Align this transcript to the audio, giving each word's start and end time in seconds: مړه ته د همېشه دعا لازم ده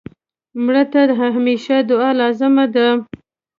مړه 0.63 0.83
ته 0.91 1.01
د 1.09 1.11
همېشه 1.35 1.75
دعا 1.89 2.09
لازم 2.21 2.53
ده 2.73 2.87